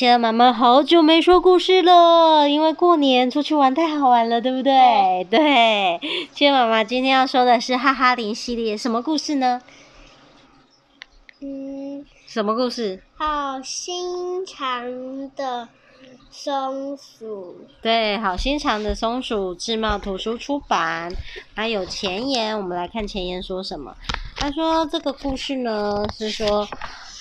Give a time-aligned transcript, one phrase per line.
[0.00, 5.26] 企鹅妈妈好久没说故事了，因为过年出去玩太好玩了，对不对？
[5.28, 5.38] 对，
[6.00, 6.28] 对。
[6.32, 9.60] 企鹅妈妈今天要说的是哈哈林系列，什么故事呢？
[11.40, 12.06] 嗯。
[12.26, 13.02] 什么故事？
[13.18, 15.68] 好心肠的
[16.30, 17.66] 松鼠。
[17.82, 21.12] 对，好心肠的松鼠，智茂图书出版。
[21.54, 23.94] 还有前言，我们来看前言说什么。
[24.34, 26.66] 他说这个故事呢，是说。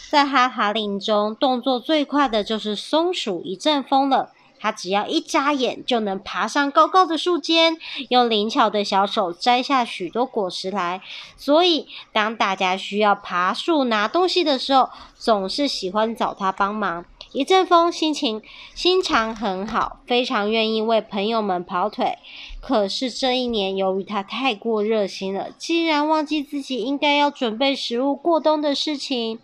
[0.09, 4.31] 在哈哈林中，动作最快的就是松鼠一阵风了。
[4.61, 7.77] 它只要一眨眼，就能爬上高高的树尖，
[8.09, 11.01] 用灵巧的小手摘下许多果实来。
[11.37, 17.05] 所以，当大家需要爬树拿东西的时候，总是喜欢找它帮忙。
[17.31, 18.41] 一阵风心情
[18.73, 22.17] 心肠很好，非常愿意为朋友们跑腿。
[22.59, 29.39] 可是这一年，由于他太过热心了，竟然忘记自己应该要准备食物过冬的事情。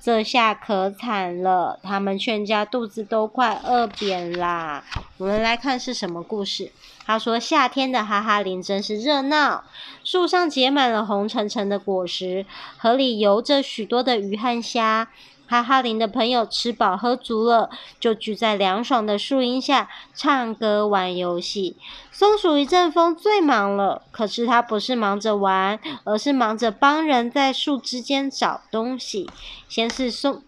[0.00, 4.84] 这下可惨了，他们全家肚子都快饿扁啦。
[5.18, 6.72] 我们来看是什么故事。
[7.04, 9.64] 他说：“夏天的哈哈林真是热闹，
[10.04, 12.44] 树上结满了红澄澄的果实，
[12.76, 15.08] 河里游着许多的鱼和虾。”
[15.48, 21.76] 哈哈林的朋友吃饱喝足了，就聚在凉爽的树荫下唱歌玩游戏。
[22.12, 29.30] 松鼠一阵风最忙了，可是它不是忙着玩，而是忙着帮人在树枝间找东西。
[29.68, 30.42] 先是松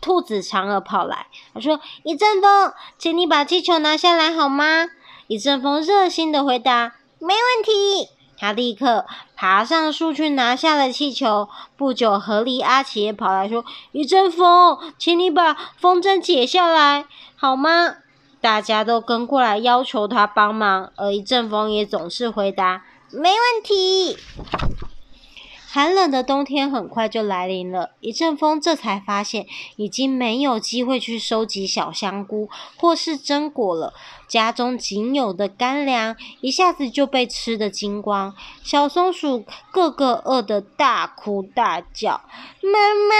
[0.00, 4.86] 兔子长耳跑来，他说：“一阵风，请你把气球拿下来好吗？”
[5.26, 11.48] 一阵风热心的回答：“没问题。”他立刻爬上树去拿下了气球。
[11.76, 17.96] 不久，河狸阿奇也跑来说：“一阵风，请你把风筝解下来，好吗？”
[18.40, 24.18] 大家都跟过来要求他帮忙，而一阵风也总是回答：“没问题。”
[25.74, 29.44] 寒冷的冬天很快就来临了，一阵风这才发现
[29.74, 33.92] 已经没有机会去收集小香菇或是榛果了。
[34.28, 42.20] 家中仅有的干粮一下子就被吃得精光，小松鼠个个饿得大哭大叫
[42.62, 43.16] ：“妈妈，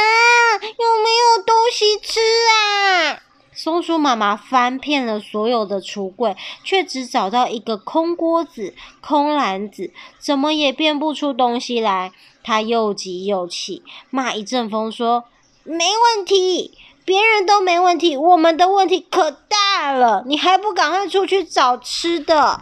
[0.63, 3.21] 有没有东西吃啊？”
[3.55, 12.13] 松鼠妈妈翻遍了所有的橱柜，却只找到一个空锅子、空篮子，怎么也变不出东西来。
[12.43, 15.25] 她又急又气，骂一阵风说
[15.65, 15.85] ：“没
[16.17, 22.61] 问题，别人都没问题，我们的问题可大了，你还不赶快出去找吃的？”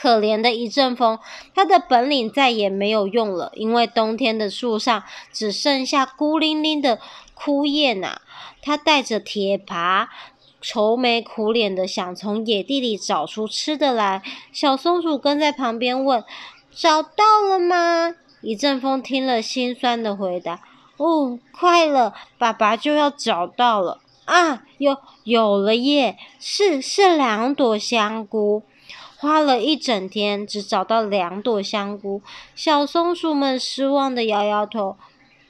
[0.00, 1.18] 可怜的一阵风，
[1.54, 6.98] 它的本领再也没有用了，因为冬天的树上只剩下孤零零的
[7.34, 8.20] 枯叶呐。
[8.62, 10.08] 它带着铁耙，
[10.60, 14.22] 愁眉苦脸的想从野地里找出吃的来。
[14.52, 16.24] 小松鼠跟在旁边问
[16.72, 20.60] ：“找到了吗？”一阵风听了，心酸的回答
[20.96, 24.62] ：“哦，快了，爸爸就要找到了啊！
[24.78, 26.16] 有有了耶！
[26.38, 28.62] 是是两朵香菇，
[29.20, 32.22] 花了一整天，只找到两朵香菇。
[32.54, 34.96] 小松鼠们失望的摇摇头：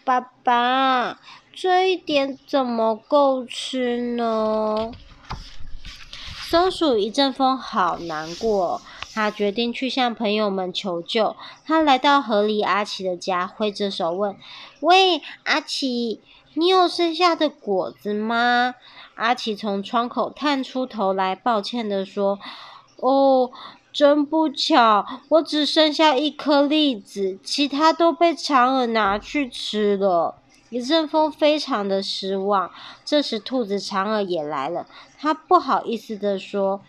[0.04, 1.20] 爸爸，
[1.52, 4.90] 这一点怎么够吃呢？”
[6.50, 8.82] 松鼠一阵风好难过。
[9.12, 11.36] 他决定去向朋友们求救。
[11.64, 14.36] 他来到河狸阿奇的家，挥着手问
[14.80, 16.20] ：“喂，阿奇，
[16.54, 18.74] 你有剩下的果子吗？”
[19.16, 22.38] 阿奇从窗口探出头来，抱歉的说
[23.00, 23.50] ：“哦，
[23.92, 30.36] 真不巧，我只剩下一颗栗子，其他都被长耳拿去吃了。”
[30.70, 32.70] 一阵风非常的失望。
[33.04, 34.86] 这时，兔子长耳也来了，
[35.18, 36.80] 他不好意思地说。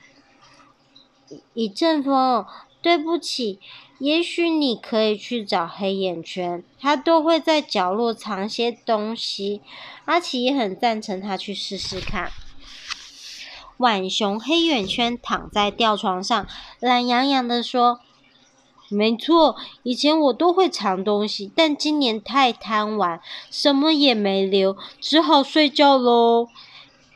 [1.53, 2.45] 一阵风，
[2.81, 3.59] 对不起，
[3.97, 9.61] 也许你可以去找黑眼圈，他都会在角落藏些东西。
[10.05, 12.31] 阿奇也很赞成他去试试看。
[13.81, 16.47] 浣熊黑眼圈躺在吊床上，
[16.79, 17.99] 懒洋洋地说
[18.87, 23.19] ：“没错，以前我都会藏东西，但今年太贪玩，
[23.49, 26.47] 什么也没留，只好睡觉喽。”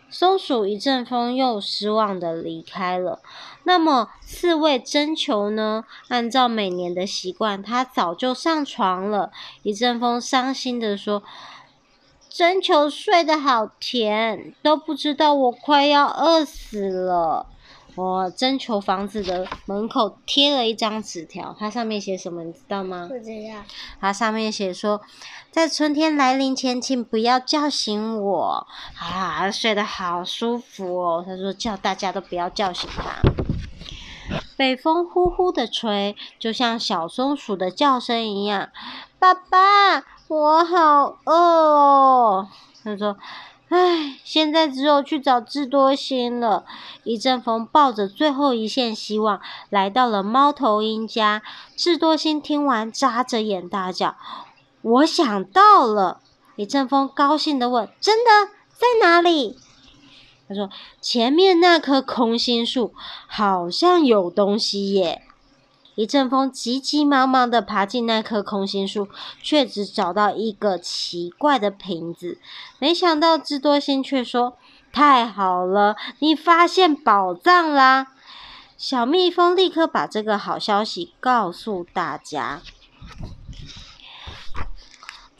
[0.09, 3.19] 松鼠一阵风又失望地离开了。
[3.63, 5.83] 那么刺猬针球呢？
[6.07, 9.31] 按照每年的习惯，它早就上床了。
[9.63, 11.21] 一阵风伤心地说
[12.35, 17.45] ：“针球睡得好甜，都不知道我快要饿死了。”
[17.95, 22.43] 我针球房子的门口贴了一张纸条，它上面写什么？
[22.43, 23.07] 你知道吗？
[23.09, 23.63] 不知道。
[24.01, 24.99] 它上面写说
[25.49, 28.67] ：“在春天来临前，请不要叫醒我。”
[28.99, 31.23] 啊，睡得好舒服哦。
[31.25, 33.21] 他说：“叫大家都不要叫醒他。”
[34.57, 38.69] 北风呼呼的吹，就像小松鼠的叫声一样。
[39.19, 42.47] 爸爸，我好饿哦。
[42.83, 43.17] 他说
[43.69, 46.65] ：“唉，现在只有去找智多星了。
[47.03, 51.41] 一阵风抱着最后一线希望，来到了猫头鹰家。
[51.75, 54.15] 智多星听完，眨着眼大叫
[54.81, 56.21] ：“我想到了！”
[56.55, 58.51] 一阵风高兴地问：“真的？
[58.69, 59.57] 在哪里？”
[60.47, 60.69] 他说
[61.01, 62.93] ：“前面那棵空心树
[63.27, 65.23] 好像有东西耶。”
[65.95, 69.07] 一阵风急急忙忙地爬进那棵空心树，
[69.41, 72.37] 却只找到一个奇怪的瓶子。
[72.79, 74.57] 没想到智多星却说
[74.91, 78.07] ：“太好了，你发现宝藏啦！”
[78.77, 82.61] 小蜜蜂立刻把这个好消息告诉大家。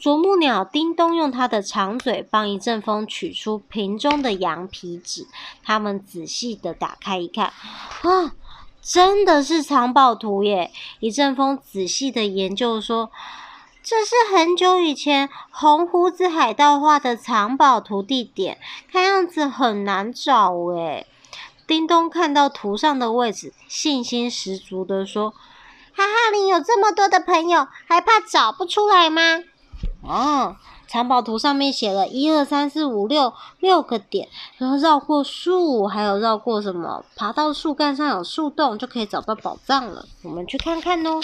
[0.06, 5.26] 啄木鸟叮咚用它的长嘴帮一阵风取出瓶中的羊皮纸，
[5.64, 8.32] 他们仔细的打开一看，啊！
[8.80, 10.70] 真的是藏宝图耶！
[11.00, 13.10] 一阵风仔细的研究说
[13.82, 18.60] ：“这是很久以前红胡子海盗画的藏宝图地点，
[18.92, 21.08] 看样子很难找诶。”
[21.66, 25.30] 叮咚看到图上的位置，信心十足的说
[25.92, 29.42] ：“哈哈林有这么多的朋友，还怕找不出来吗？”
[30.02, 30.56] 哦。
[30.88, 37.04] 藏宝图上面写了一二三四五六六个点，然后绕过树，还有绕过什么？
[37.16, 40.06] 爬到树干上有树洞，就可以找到宝藏了。
[40.22, 41.20] 我们去看看哦。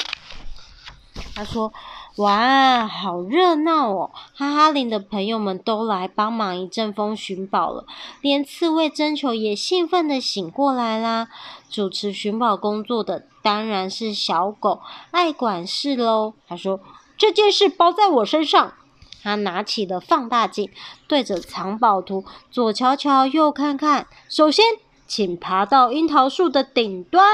[1.35, 1.73] 他说
[2.17, 4.11] ：“哇，好热闹哦！
[4.35, 7.87] 哈哈林的朋友们都来帮忙一阵风寻宝了，
[8.21, 11.29] 连刺猬针球也兴奋地醒过来啦。
[11.71, 14.81] 主持寻宝工作的当然是小狗
[15.11, 16.35] 爱管事喽。
[16.49, 16.81] 他说：
[17.23, 18.75] 这件事包在我身上。”
[19.23, 20.69] 他拿起了放大镜，
[21.07, 24.09] 对着藏宝图左瞧瞧，右看看。
[24.29, 24.65] 首先，
[25.07, 27.25] 请爬到樱桃树的顶端。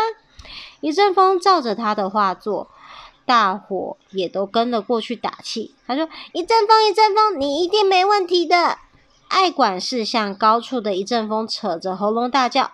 [0.82, 2.68] 一阵风照着他的画作，
[3.24, 5.74] 大伙也都跟了过去打气。
[5.86, 8.76] 他说：“一阵风，一阵风，你一定没问题的。”
[9.28, 12.72] 爱管事向高处的一阵风扯着喉咙大叫：“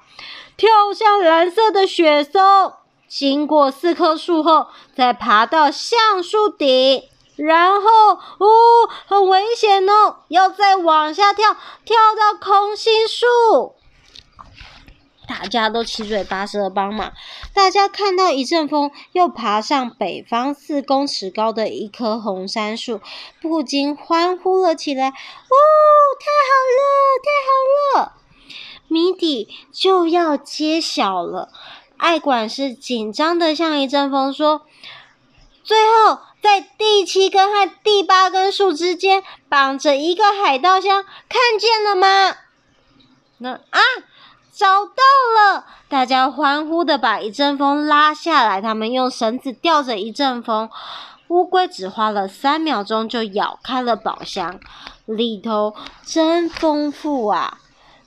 [0.59, 2.73] 跳向蓝色的雪松，
[3.09, 7.89] 经过四棵树后，再爬到橡树顶。”然后，
[8.39, 8.47] 哦，
[9.07, 10.19] 很危险哦！
[10.29, 11.53] 要再往下跳，
[11.85, 13.75] 跳到空心树。
[15.27, 17.13] 大家都七嘴八舌的帮忙。
[17.53, 23.01] 大家看到一阵风又爬上北方四公尺高的一棵红杉树，
[23.43, 25.09] 不禁欢呼了起来。
[25.09, 25.13] 哦，
[26.21, 26.85] 太好了，
[27.25, 28.13] 太好了！
[28.87, 31.49] 谜底就要揭晓了。
[31.97, 34.63] 爱管事紧张的向一阵风说
[35.65, 42.37] ：“最后。”在第七根和第八根树之间绑着一个海盗箱，看见了吗？
[43.39, 43.81] 那啊，
[44.53, 44.93] 找到
[45.55, 45.65] 了！
[45.89, 50.69] 大家欢呼的把一阵风拉下来，他们用绳子吊着一阵风。
[51.29, 54.61] 乌龟只花了三秒钟就咬开了宝箱，
[55.07, 55.75] 里头
[56.05, 57.59] 真丰富啊！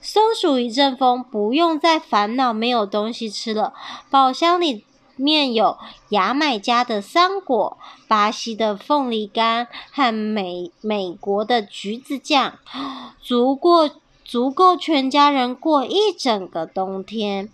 [0.01, 3.73] 松鼠一阵风不用再烦恼没有东西吃了，
[4.09, 4.85] 宝箱里。
[5.19, 5.79] 面有
[6.09, 12.59] 牙买加的桑果、巴西的凤梨干和美美国的橘子酱，
[13.19, 13.89] 足够
[14.23, 17.49] 足够全家人过一整个冬天。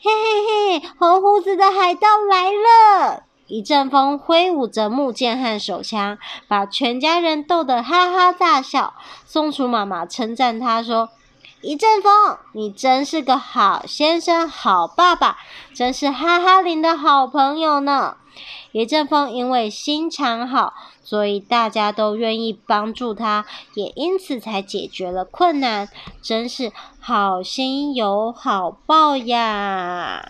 [0.00, 3.22] 嘿嘿嘿，红胡子的海盗来了！
[3.46, 6.18] 一阵风挥舞着木剑和手枪，
[6.48, 8.94] 把全家人逗得哈哈大笑。
[9.24, 11.10] 松鼠妈妈称赞他说。
[11.62, 15.38] 一阵风，你真是个好先生、好爸爸，
[15.72, 18.16] 真是哈哈林的好朋友呢。
[18.72, 25.88] 一阵风因为心肠好，所以大家都愿意帮助他，也因此才解决了困难，
[26.20, 30.28] 真是好心有好报呀！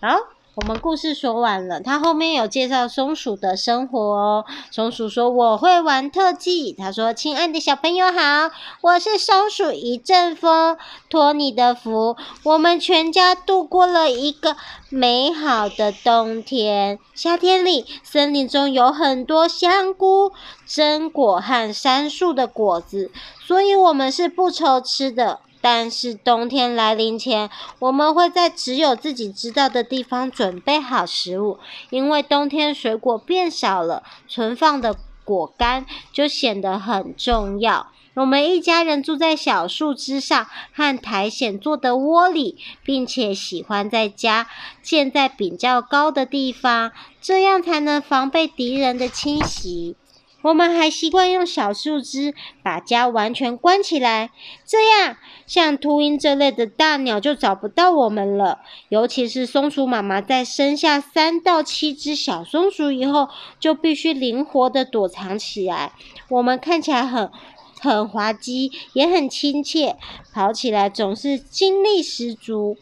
[0.00, 0.35] 好。
[0.56, 4.46] 我们故事说完了，他后面有介绍松鼠的生活哦。
[4.70, 10.78] 松鼠说：“我会玩特技。”他说：“亲爱的小朋友好，我是松鼠一阵风，
[11.10, 14.56] 托你的福，我们全家度过了一个
[14.88, 16.98] 美好的冬天。
[17.14, 20.32] 夏天里，森林中有很多香菇、
[20.66, 23.10] 榛果和杉树的果子，
[23.46, 31.58] 所以我们是不愁吃的。”但是冬天来临前，我们会在只有自己知道的地方准备好食物，
[31.90, 34.94] 因为冬天水果变少了，存放的
[35.24, 37.88] 果干就显得很重要。
[38.14, 44.46] 我们一家人住在小树枝上和苔藓做的窝里，并且喜欢在家
[44.80, 49.96] 建在比较高的地方，这样才能防备敌人的侵袭。
[50.46, 54.30] 我们还习惯用小树枝把家完全关起来，
[54.64, 58.60] 这样像秃鹰这类的大鸟就找不到我们了。
[58.88, 65.90] 尤其是松鼠妈妈在生下三到七只小松鼠以后，就必须灵活的躲藏起来。
[66.28, 67.28] 我们看起来很
[67.80, 69.96] 很滑稽，也很亲切，
[70.32, 72.76] 跑起来总是精力十足，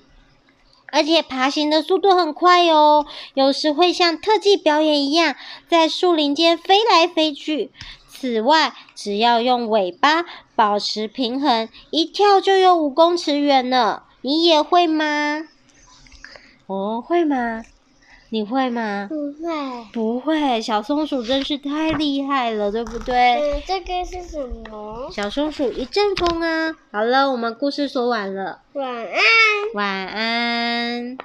[0.95, 5.35] 而且爬行的速度很快哦，有时会像特技表演一样，
[5.69, 7.73] 在树林间飞来飞去。
[8.07, 10.25] 此外，只要用尾巴
[10.55, 14.05] 保持平衡，一跳就有五公尺远了。
[14.21, 15.43] 你也会吗？
[16.67, 17.65] 哦，会吗？
[18.31, 19.07] 你会吗？
[19.09, 19.85] 不会。
[19.93, 23.15] 不会，小松鼠真是太厉害了，对不对？
[23.35, 24.39] 嗯，这个是什
[24.71, 25.09] 么？
[25.13, 26.75] 小松鼠一阵风啊！
[26.91, 28.61] 好了，我们故事说完了。
[28.73, 29.09] 晚安。
[29.75, 31.17] 晚安。